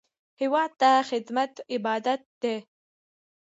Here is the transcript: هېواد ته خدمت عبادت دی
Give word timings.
هېواد 0.41 0.71
ته 0.81 0.89
خدمت 1.09 1.53
عبادت 1.73 2.21
دی 2.41 2.55